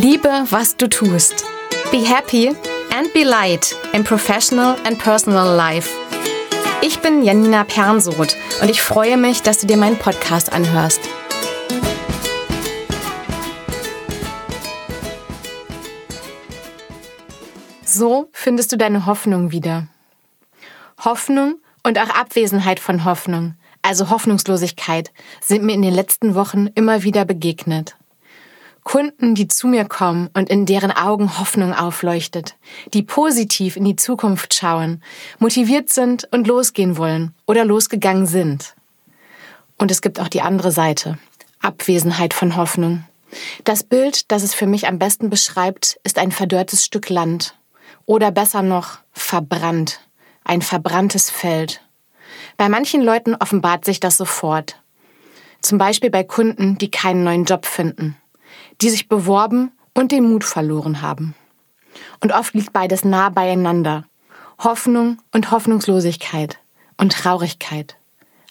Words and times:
Liebe, 0.00 0.46
was 0.50 0.76
du 0.76 0.88
tust. 0.88 1.44
Be 1.90 2.04
happy 2.04 2.54
and 2.96 3.12
be 3.12 3.24
light 3.24 3.74
in 3.92 4.04
professional 4.04 4.76
and 4.84 4.96
personal 4.96 5.56
life. 5.56 5.90
Ich 6.82 7.00
bin 7.00 7.24
Janina 7.24 7.64
Pernsoth 7.64 8.36
und 8.62 8.70
ich 8.70 8.80
freue 8.80 9.16
mich, 9.16 9.42
dass 9.42 9.58
du 9.58 9.66
dir 9.66 9.76
meinen 9.76 9.98
Podcast 9.98 10.52
anhörst. 10.52 11.00
So 17.84 18.28
findest 18.32 18.70
du 18.70 18.76
deine 18.76 19.04
Hoffnung 19.04 19.50
wieder. 19.50 19.88
Hoffnung 21.04 21.58
und 21.82 21.98
auch 21.98 22.10
Abwesenheit 22.10 22.78
von 22.78 23.04
Hoffnung, 23.04 23.54
also 23.82 24.10
Hoffnungslosigkeit, 24.10 25.10
sind 25.40 25.64
mir 25.64 25.72
in 25.72 25.82
den 25.82 25.94
letzten 25.94 26.36
Wochen 26.36 26.68
immer 26.76 27.02
wieder 27.02 27.24
begegnet. 27.24 27.96
Kunden, 28.88 29.34
die 29.34 29.48
zu 29.48 29.66
mir 29.66 29.84
kommen 29.84 30.30
und 30.32 30.48
in 30.48 30.64
deren 30.64 30.90
Augen 30.90 31.38
Hoffnung 31.38 31.74
aufleuchtet, 31.74 32.56
die 32.94 33.02
positiv 33.02 33.76
in 33.76 33.84
die 33.84 33.96
Zukunft 33.96 34.54
schauen, 34.54 35.02
motiviert 35.38 35.90
sind 35.90 36.26
und 36.32 36.46
losgehen 36.46 36.96
wollen 36.96 37.34
oder 37.46 37.66
losgegangen 37.66 38.26
sind. 38.26 38.74
Und 39.76 39.90
es 39.90 40.00
gibt 40.00 40.18
auch 40.18 40.28
die 40.28 40.40
andere 40.40 40.72
Seite, 40.72 41.18
Abwesenheit 41.60 42.32
von 42.32 42.56
Hoffnung. 42.56 43.04
Das 43.64 43.82
Bild, 43.82 44.32
das 44.32 44.42
es 44.42 44.54
für 44.54 44.66
mich 44.66 44.88
am 44.88 44.98
besten 44.98 45.28
beschreibt, 45.28 46.00
ist 46.02 46.18
ein 46.18 46.32
verdörrtes 46.32 46.82
Stück 46.82 47.10
Land 47.10 47.58
oder 48.06 48.30
besser 48.30 48.62
noch 48.62 49.00
verbrannt, 49.12 50.00
ein 50.44 50.62
verbranntes 50.62 51.28
Feld. 51.28 51.82
Bei 52.56 52.70
manchen 52.70 53.02
Leuten 53.02 53.34
offenbart 53.34 53.84
sich 53.84 54.00
das 54.00 54.16
sofort. 54.16 54.80
Zum 55.60 55.76
Beispiel 55.76 56.08
bei 56.08 56.24
Kunden, 56.24 56.78
die 56.78 56.90
keinen 56.90 57.22
neuen 57.22 57.44
Job 57.44 57.66
finden 57.66 58.16
die 58.80 58.90
sich 58.90 59.08
beworben 59.08 59.72
und 59.94 60.12
den 60.12 60.28
Mut 60.28 60.44
verloren 60.44 61.02
haben. 61.02 61.34
Und 62.20 62.32
oft 62.32 62.54
liegt 62.54 62.72
beides 62.72 63.04
nah 63.04 63.28
beieinander. 63.28 64.04
Hoffnung 64.58 65.18
und 65.32 65.50
Hoffnungslosigkeit 65.50 66.58
und 66.96 67.12
Traurigkeit. 67.12 67.96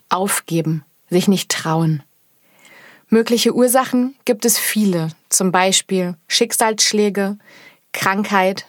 Aufgeben, 0.10 0.86
sich 1.10 1.28
nicht 1.28 1.52
trauen. 1.52 2.04
Mögliche 3.10 3.54
Ursachen 3.56 4.16
gibt 4.26 4.46
es 4.46 4.58
viele, 4.58 5.10
zum 5.30 5.52
Beispiel 5.52 6.16
Schicksalsschläge, 6.28 7.38
Krankheit, 7.94 8.66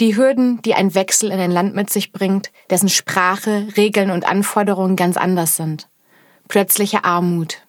die 0.00 0.16
Hürden, 0.16 0.60
die 0.62 0.74
ein 0.74 0.94
Wechsel 0.94 1.30
in 1.30 1.40
ein 1.40 1.50
Land 1.50 1.74
mit 1.74 1.90
sich 1.90 2.12
bringt, 2.12 2.50
dessen 2.70 2.88
Sprache, 2.88 3.68
Regeln 3.76 4.10
und 4.10 4.26
Anforderungen 4.26 4.96
ganz 4.96 5.16
anders 5.16 5.56
sind. 5.56 5.88
Plötzliche 6.48 7.04
Armut, 7.04 7.62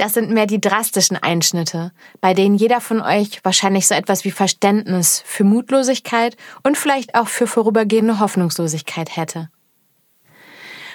das 0.00 0.14
sind 0.14 0.30
mehr 0.30 0.46
die 0.46 0.60
drastischen 0.60 1.16
Einschnitte, 1.16 1.92
bei 2.20 2.32
denen 2.32 2.54
jeder 2.54 2.80
von 2.80 3.02
euch 3.02 3.44
wahrscheinlich 3.44 3.86
so 3.86 3.94
etwas 3.94 4.24
wie 4.24 4.30
Verständnis 4.30 5.22
für 5.26 5.44
Mutlosigkeit 5.44 6.36
und 6.62 6.78
vielleicht 6.78 7.14
auch 7.14 7.28
für 7.28 7.46
vorübergehende 7.46 8.18
Hoffnungslosigkeit 8.18 9.16
hätte. 9.16 9.50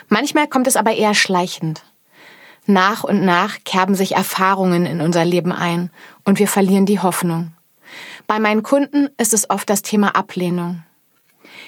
Manchmal 0.08 0.48
kommt 0.48 0.68
es 0.68 0.76
aber 0.76 0.94
eher 0.94 1.14
schleichend. 1.14 1.84
Nach 2.66 3.04
und 3.04 3.24
nach 3.24 3.58
kerben 3.64 3.94
sich 3.94 4.16
Erfahrungen 4.16 4.88
in 4.88 5.02
unser 5.02 5.24
Leben 5.24 5.52
ein 5.52 5.92
und 6.24 6.40
wir 6.40 6.48
verlieren 6.48 6.88
die 6.88 7.00
Hoffnung. 7.00 7.54
Bei 8.26 8.40
meinen 8.40 8.64
Kunden 8.64 9.10
ist 9.18 9.34
es 9.34 9.50
oft 9.52 9.70
das 9.70 9.84
Thema 9.84 10.16
Ablehnung. 10.16 10.84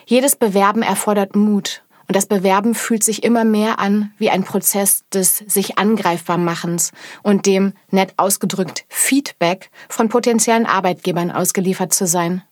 Jedes 0.07 0.35
Bewerben 0.35 0.81
erfordert 0.81 1.35
Mut 1.35 1.83
und 2.07 2.15
das 2.15 2.25
Bewerben 2.25 2.73
fühlt 2.73 3.03
sich 3.03 3.23
immer 3.23 3.43
mehr 3.43 3.79
an 3.79 4.13
wie 4.17 4.29
ein 4.29 4.43
Prozess 4.43 5.03
des 5.13 5.37
sich 5.47 5.77
angreifbar 5.77 6.37
machens 6.37 6.91
und 7.21 7.45
dem, 7.45 7.73
nett 7.91 8.13
ausgedrückt, 8.17 8.85
Feedback 8.87 9.69
von 9.89 10.09
potenziellen 10.09 10.65
Arbeitgebern 10.65 11.31
ausgeliefert 11.31 11.93
zu 11.93 12.07
sein. 12.07 12.43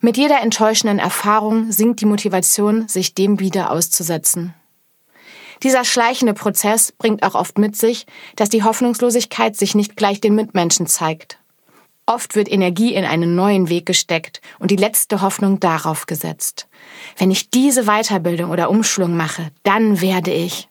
Mit 0.00 0.16
jeder 0.16 0.40
enttäuschenden 0.40 0.98
Erfahrung 0.98 1.70
sinkt 1.70 2.00
die 2.00 2.06
Motivation, 2.06 2.88
sich 2.88 3.14
dem 3.14 3.38
wieder 3.38 3.70
auszusetzen. 3.70 4.54
Dieser 5.62 5.84
schleichende 5.84 6.32
Prozess 6.32 6.90
bringt 6.90 7.22
auch 7.22 7.34
oft 7.34 7.58
mit 7.58 7.76
sich, 7.76 8.06
dass 8.34 8.48
die 8.48 8.62
Hoffnungslosigkeit 8.62 9.56
sich 9.56 9.74
nicht 9.74 9.94
gleich 9.94 10.20
den 10.20 10.34
Mitmenschen 10.34 10.86
zeigt. 10.86 11.39
Oft 12.10 12.34
wird 12.34 12.50
Energie 12.50 12.92
in 12.92 13.04
einen 13.04 13.36
neuen 13.36 13.68
Weg 13.68 13.86
gesteckt 13.86 14.40
und 14.58 14.72
die 14.72 14.76
letzte 14.76 15.20
Hoffnung 15.22 15.60
darauf 15.60 16.06
gesetzt. 16.06 16.66
Wenn 17.16 17.30
ich 17.30 17.50
diese 17.50 17.84
Weiterbildung 17.84 18.50
oder 18.50 18.68
Umschulung 18.68 19.16
mache, 19.16 19.52
dann 19.62 20.00
werde 20.00 20.32
ich. 20.32 20.68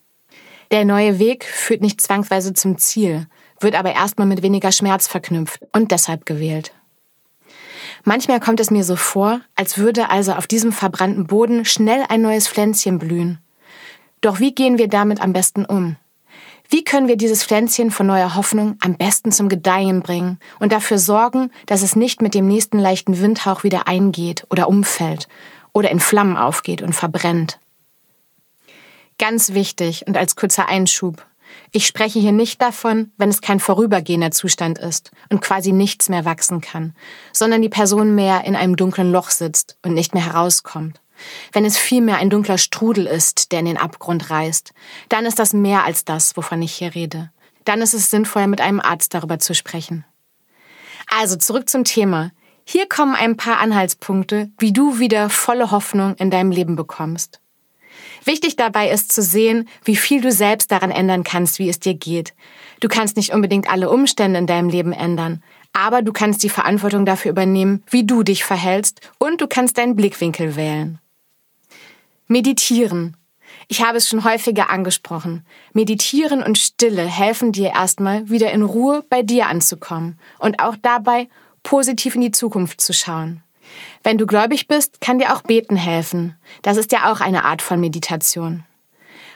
Der 0.70 0.84
neue 0.84 1.18
Weg 1.18 1.46
führt 1.46 1.80
nicht 1.80 2.02
zwangsweise 2.02 2.52
zum 2.52 2.78
Ziel, 2.78 3.26
wird 3.62 3.76
aber 3.76 3.94
erstmal 3.94 4.28
mit 4.28 4.42
weniger 4.42 4.74
Schmerz 4.74 5.08
verknüpft 5.08 5.62
und 5.72 5.92
deshalb 5.92 6.26
gewählt. 6.26 6.74
Manchmal 8.04 8.42
kommt 8.42 8.60
es 8.60 8.70
mir 8.70 8.84
so 8.84 8.98
vor, 8.98 9.40
als 9.56 9.78
würde 9.78 10.10
also 10.10 10.34
auf 10.34 10.46
diesem 10.46 10.74
verbrannten 10.74 11.26
Boden 11.26 11.64
schnell 11.64 12.04
ein 12.10 12.22
neues 12.22 12.50
Pflänzchen 12.50 13.00
blühen. 13.00 13.40
Doch 14.20 14.42
wie 14.42 14.54
gehen 14.54 14.78
wir 14.78 14.90
damit 14.90 15.22
am 15.22 15.32
besten 15.32 15.64
um? 15.64 15.96
Wie 16.72 16.84
können 16.84 17.08
wir 17.08 17.18
dieses 17.18 17.44
Pflänzchen 17.44 17.90
von 17.90 18.06
neuer 18.06 18.36
Hoffnung 18.36 18.78
am 18.82 18.96
besten 18.96 19.32
zum 19.32 19.50
Gedeihen 19.50 20.04
bringen 20.04 20.38
und 20.60 20.72
dafür 20.72 21.00
sorgen, 21.00 21.52
dass 21.66 21.82
es 21.82 21.96
nicht 21.96 22.22
mit 22.22 22.36
dem 22.36 22.48
nächsten 22.48 22.78
leichten 22.78 23.20
Windhauch 23.20 23.64
wieder 23.64 23.88
eingeht 23.88 24.46
oder 24.52 24.68
umfällt 24.68 25.28
oder 25.74 25.90
in 25.90 26.00
Flammen 26.00 26.38
aufgeht 26.38 26.84
und 26.84 26.94
verbrennt? 26.94 27.60
Ganz 29.18 29.54
wichtig 29.54 30.06
und 30.06 30.16
als 30.16 30.36
kurzer 30.36 30.70
Einschub. 30.70 31.26
Ich 31.72 31.88
spreche 31.88 32.20
hier 32.20 32.32
nicht 32.32 32.62
davon, 32.62 33.14
wenn 33.18 33.30
es 33.30 33.42
kein 33.42 33.60
vorübergehender 33.60 34.30
Zustand 34.30 34.78
ist 34.78 35.10
und 35.30 35.42
quasi 35.42 35.72
nichts 35.72 36.08
mehr 36.08 36.24
wachsen 36.24 36.62
kann, 36.62 36.94
sondern 37.34 37.64
die 37.64 37.70
Person 37.70 38.14
mehr 38.14 38.44
in 38.46 38.56
einem 38.56 38.76
dunklen 38.76 39.12
Loch 39.12 39.32
sitzt 39.32 39.80
und 39.84 39.96
nicht 39.96 40.14
mehr 40.14 40.26
herauskommt. 40.26 41.02
Wenn 41.52 41.66
es 41.66 41.78
vielmehr 41.78 42.18
ein 42.18 42.30
dunkler 42.30 42.58
Strudel 42.58 43.06
ist, 43.06 43.52
der 43.52 43.60
in 43.60 43.66
den 43.66 43.78
Abgrund 43.78 44.30
reißt, 44.30 44.74
dann 45.10 45.26
ist 45.26 45.40
das 45.40 45.54
mehr 45.54 45.86
als 45.86 46.06
das, 46.06 46.38
wovon 46.38 46.62
ich 46.62 46.74
hier 46.74 46.96
rede. 46.96 47.32
Dann 47.66 47.82
ist 47.82 47.94
es 47.94 48.10
sinnvoll, 48.10 48.48
mit 48.48 48.62
einem 48.62 48.80
Arzt 48.80 49.14
darüber 49.14 49.40
zu 49.40 49.54
sprechen. 49.54 50.06
Also 51.08 51.36
zurück 51.36 51.70
zum 51.70 51.84
Thema. 51.84 52.32
Hier 52.66 52.88
kommen 52.88 53.16
ein 53.16 53.36
paar 53.36 53.60
Anhaltspunkte, 53.60 54.52
wie 54.60 54.74
du 54.74 55.00
wieder 55.00 55.30
volle 55.30 55.72
Hoffnung 55.72 56.16
in 56.16 56.30
deinem 56.30 56.52
Leben 56.52 56.76
bekommst. 56.76 57.42
Wichtig 58.26 58.56
dabei 58.56 58.92
ist 58.92 59.12
zu 59.12 59.22
sehen, 59.22 59.68
wie 59.84 59.96
viel 59.96 60.22
du 60.22 60.32
selbst 60.32 60.72
daran 60.72 60.92
ändern 60.92 61.24
kannst, 61.24 61.60
wie 61.60 61.70
es 61.70 61.80
dir 61.80 61.96
geht. 61.96 62.34
Du 62.80 62.88
kannst 62.88 63.18
nicht 63.18 63.34
unbedingt 63.34 63.70
alle 63.70 63.90
Umstände 63.90 64.40
in 64.40 64.48
deinem 64.48 64.70
Leben 64.70 64.94
ändern, 64.94 65.44
aber 65.74 66.02
du 66.02 66.14
kannst 66.14 66.44
die 66.44 66.50
Verantwortung 66.50 67.06
dafür 67.06 67.32
übernehmen, 67.32 67.84
wie 67.90 68.06
du 68.06 68.24
dich 68.24 68.44
verhältst 68.44 69.02
und 69.18 69.42
du 69.42 69.48
kannst 69.48 69.78
deinen 69.78 69.96
Blickwinkel 69.96 70.56
wählen. 70.56 71.00
Meditieren. 72.32 73.18
Ich 73.68 73.84
habe 73.84 73.98
es 73.98 74.08
schon 74.08 74.24
häufiger 74.24 74.70
angesprochen. 74.70 75.44
Meditieren 75.74 76.44
und 76.44 76.60
Stille 76.60 77.02
helfen 77.02 77.52
dir 77.52 77.72
erstmal 77.72 78.30
wieder 78.30 78.52
in 78.52 78.62
Ruhe 78.62 79.04
bei 79.10 79.24
dir 79.24 79.48
anzukommen 79.48 80.20
und 80.38 80.60
auch 80.60 80.76
dabei 80.80 81.28
positiv 81.64 82.14
in 82.14 82.22
die 82.22 82.30
Zukunft 82.30 82.82
zu 82.82 82.94
schauen. 82.94 83.42
Wenn 84.04 84.20
du 84.20 84.28
gläubig 84.28 84.68
bist, 84.68 85.02
kann 85.02 85.18
dir 85.18 85.34
auch 85.34 85.42
Beten 85.42 85.76
helfen. 85.76 86.38
Das 86.62 86.78
ist 86.78 86.92
ja 86.92 87.12
auch 87.12 87.20
eine 87.20 87.46
Art 87.46 87.64
von 87.64 87.80
Meditation. 87.80 88.64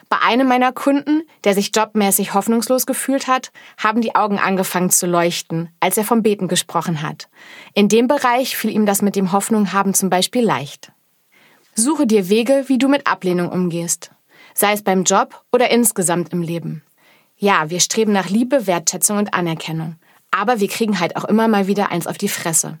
Bei 0.08 0.18
einem 0.20 0.46
meiner 0.46 0.70
Kunden, 0.70 1.22
der 1.42 1.54
sich 1.54 1.72
jobmäßig 1.74 2.32
hoffnungslos 2.32 2.86
gefühlt 2.86 3.26
hat, 3.26 3.50
haben 3.76 4.02
die 4.02 4.14
Augen 4.14 4.38
angefangen 4.38 4.90
zu 4.90 5.08
leuchten, 5.08 5.68
als 5.80 5.98
er 5.98 6.04
vom 6.04 6.22
Beten 6.22 6.46
gesprochen 6.46 7.02
hat. 7.02 7.28
In 7.74 7.88
dem 7.88 8.06
Bereich 8.06 8.56
fiel 8.56 8.70
ihm 8.70 8.86
das 8.86 9.02
mit 9.02 9.16
dem 9.16 9.32
Hoffnung 9.32 9.72
haben 9.72 9.94
zum 9.94 10.10
Beispiel 10.10 10.44
leicht. 10.44 10.93
Suche 11.76 12.06
dir 12.06 12.28
Wege, 12.28 12.64
wie 12.68 12.78
du 12.78 12.88
mit 12.88 13.06
Ablehnung 13.06 13.50
umgehst. 13.50 14.10
Sei 14.54 14.72
es 14.72 14.82
beim 14.82 15.02
Job 15.02 15.42
oder 15.52 15.70
insgesamt 15.70 16.32
im 16.32 16.40
Leben. 16.40 16.82
Ja, 17.36 17.68
wir 17.68 17.80
streben 17.80 18.12
nach 18.12 18.28
Liebe, 18.28 18.68
Wertschätzung 18.68 19.18
und 19.18 19.34
Anerkennung. 19.34 19.96
Aber 20.30 20.60
wir 20.60 20.68
kriegen 20.68 21.00
halt 21.00 21.16
auch 21.16 21.24
immer 21.24 21.48
mal 21.48 21.66
wieder 21.66 21.90
eins 21.90 22.06
auf 22.06 22.16
die 22.16 22.28
Fresse. 22.28 22.78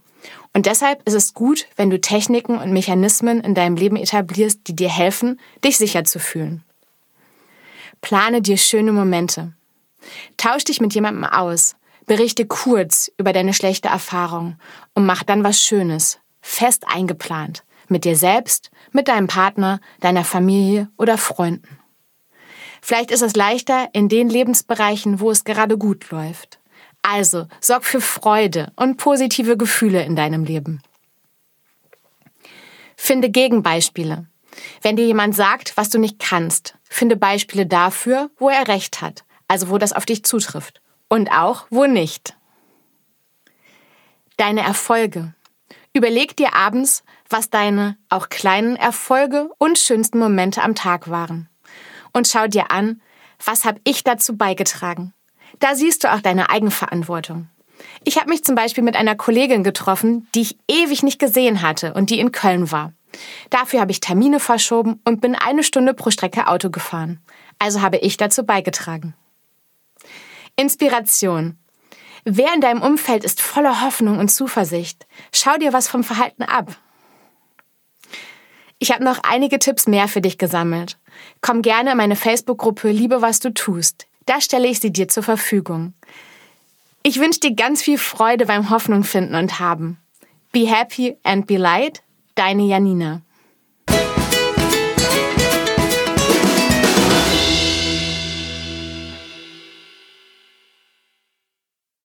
Und 0.52 0.66
deshalb 0.66 1.06
ist 1.06 1.14
es 1.14 1.34
gut, 1.34 1.66
wenn 1.74 1.90
du 1.90 2.00
Techniken 2.00 2.56
und 2.56 2.72
Mechanismen 2.72 3.40
in 3.40 3.54
deinem 3.54 3.76
Leben 3.76 3.96
etablierst, 3.96 4.60
die 4.68 4.76
dir 4.76 4.88
helfen, 4.88 5.40
dich 5.64 5.76
sicher 5.76 6.04
zu 6.04 6.20
fühlen. 6.20 6.62
Plane 8.00 8.42
dir 8.42 8.56
schöne 8.56 8.92
Momente. 8.92 9.52
Tausch 10.36 10.64
dich 10.64 10.80
mit 10.80 10.94
jemandem 10.94 11.24
aus. 11.24 11.74
Berichte 12.06 12.46
kurz 12.46 13.10
über 13.16 13.32
deine 13.32 13.54
schlechte 13.54 13.88
Erfahrung 13.88 14.56
und 14.94 15.04
mach 15.04 15.24
dann 15.24 15.42
was 15.42 15.60
Schönes, 15.60 16.20
fest 16.42 16.84
eingeplant 16.86 17.64
mit 17.88 18.04
dir 18.04 18.16
selbst, 18.16 18.70
mit 18.94 19.08
deinem 19.08 19.26
Partner, 19.26 19.80
deiner 20.00 20.24
Familie 20.24 20.88
oder 20.96 21.18
Freunden. 21.18 21.78
Vielleicht 22.80 23.10
ist 23.10 23.22
es 23.22 23.34
leichter 23.34 23.88
in 23.92 24.08
den 24.08 24.28
Lebensbereichen, 24.28 25.20
wo 25.20 25.30
es 25.30 25.44
gerade 25.44 25.76
gut 25.76 26.10
läuft. 26.10 26.58
Also 27.02 27.46
sorg 27.60 27.84
für 27.84 28.00
Freude 28.00 28.72
und 28.76 28.96
positive 28.96 29.56
Gefühle 29.56 30.04
in 30.04 30.16
deinem 30.16 30.44
Leben. 30.44 30.82
Finde 32.96 33.30
Gegenbeispiele. 33.30 34.26
Wenn 34.80 34.96
dir 34.96 35.06
jemand 35.06 35.34
sagt, 35.34 35.76
was 35.76 35.90
du 35.90 35.98
nicht 35.98 36.18
kannst, 36.18 36.76
finde 36.88 37.16
Beispiele 37.16 37.66
dafür, 37.66 38.30
wo 38.38 38.48
er 38.48 38.68
recht 38.68 39.02
hat, 39.02 39.24
also 39.48 39.68
wo 39.68 39.78
das 39.78 39.92
auf 39.92 40.06
dich 40.06 40.24
zutrifft. 40.24 40.80
Und 41.08 41.30
auch, 41.30 41.66
wo 41.70 41.86
nicht. 41.86 42.36
deine 44.36 44.62
Erfolge. 44.62 45.34
Überleg 45.96 46.36
dir 46.36 46.54
abends, 46.54 47.04
was 47.30 47.50
deine 47.50 47.96
auch 48.08 48.28
kleinen 48.28 48.74
Erfolge 48.74 49.48
und 49.58 49.78
schönsten 49.78 50.18
Momente 50.18 50.60
am 50.62 50.74
Tag 50.74 51.08
waren. 51.08 51.48
Und 52.12 52.26
schau 52.26 52.48
dir 52.48 52.72
an, 52.72 53.00
was 53.44 53.64
habe 53.64 53.80
ich 53.84 54.02
dazu 54.02 54.36
beigetragen. 54.36 55.14
Da 55.60 55.76
siehst 55.76 56.02
du 56.02 56.12
auch 56.12 56.20
deine 56.20 56.50
Eigenverantwortung. 56.50 57.48
Ich 58.02 58.18
habe 58.18 58.28
mich 58.28 58.44
zum 58.44 58.56
Beispiel 58.56 58.82
mit 58.82 58.96
einer 58.96 59.14
Kollegin 59.14 59.62
getroffen, 59.62 60.26
die 60.34 60.42
ich 60.42 60.58
ewig 60.68 61.02
nicht 61.04 61.18
gesehen 61.18 61.62
hatte 61.62 61.94
und 61.94 62.10
die 62.10 62.18
in 62.18 62.32
Köln 62.32 62.72
war. 62.72 62.92
Dafür 63.50 63.80
habe 63.80 63.92
ich 63.92 64.00
Termine 64.00 64.40
verschoben 64.40 65.00
und 65.04 65.20
bin 65.20 65.36
eine 65.36 65.62
Stunde 65.62 65.94
pro 65.94 66.10
Strecke 66.10 66.48
Auto 66.48 66.70
gefahren. 66.70 67.20
Also 67.58 67.82
habe 67.82 67.98
ich 67.98 68.16
dazu 68.16 68.44
beigetragen. 68.44 69.14
Inspiration. 70.56 71.56
Wer 72.24 72.54
in 72.54 72.62
deinem 72.62 72.80
Umfeld 72.80 73.22
ist 73.22 73.42
voller 73.42 73.82
Hoffnung 73.82 74.18
und 74.18 74.28
Zuversicht? 74.28 75.06
Schau 75.32 75.56
dir 75.58 75.74
was 75.74 75.88
vom 75.88 76.02
Verhalten 76.02 76.42
ab. 76.42 76.74
Ich 78.78 78.92
habe 78.92 79.04
noch 79.04 79.18
einige 79.22 79.58
Tipps 79.58 79.86
mehr 79.86 80.08
für 80.08 80.22
dich 80.22 80.38
gesammelt. 80.38 80.98
Komm 81.42 81.60
gerne 81.60 81.92
in 81.92 81.96
meine 81.96 82.16
Facebook-Gruppe 82.16 82.90
Liebe, 82.90 83.20
was 83.20 83.40
du 83.40 83.52
tust. 83.52 84.06
Da 84.26 84.40
stelle 84.40 84.68
ich 84.68 84.80
sie 84.80 84.90
dir 84.90 85.08
zur 85.08 85.22
Verfügung. 85.22 85.92
Ich 87.02 87.20
wünsche 87.20 87.40
dir 87.40 87.54
ganz 87.54 87.82
viel 87.82 87.98
Freude 87.98 88.46
beim 88.46 88.70
Hoffnung 88.70 89.04
finden 89.04 89.34
und 89.34 89.60
haben. 89.60 89.98
Be 90.52 90.66
happy 90.66 91.16
and 91.24 91.46
be 91.46 91.58
light, 91.58 92.02
deine 92.34 92.62
Janina. 92.62 93.20